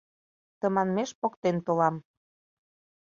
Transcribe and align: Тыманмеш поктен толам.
Тыманмеш 0.59 1.09
поктен 1.21 1.57
толам. 1.65 1.95